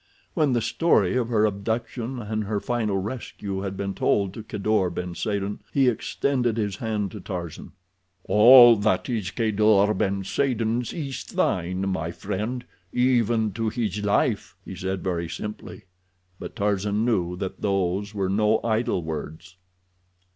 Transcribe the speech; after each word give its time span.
When 0.33 0.53
the 0.53 0.61
story 0.63 1.15
of 1.15 1.29
her 1.29 1.45
abduction 1.45 2.19
and 2.23 2.45
her 2.45 2.59
final 2.59 2.97
rescue 2.97 3.59
had 3.61 3.77
been 3.77 3.93
told 3.93 4.33
to 4.33 4.41
Kadour 4.41 4.89
ben 4.89 5.13
Saden 5.13 5.59
he 5.71 5.87
extended 5.87 6.57
his 6.57 6.77
hand 6.77 7.11
to 7.11 7.19
Tarzan. 7.19 7.73
"All 8.23 8.75
that 8.77 9.07
is 9.11 9.29
Kadour 9.29 9.93
ben 9.93 10.23
Saden's 10.23 10.91
is 10.91 11.23
thine, 11.25 11.81
my 11.87 12.09
friend, 12.11 12.65
even 12.91 13.51
to 13.53 13.69
his 13.69 14.03
life," 14.03 14.55
he 14.65 14.73
said 14.75 15.03
very 15.03 15.29
simply, 15.29 15.83
but 16.39 16.55
Tarzan 16.55 17.05
knew 17.05 17.35
that 17.35 17.61
those 17.61 18.15
were 18.15 18.27
no 18.27 18.59
idle 18.63 19.03
words. 19.03 19.55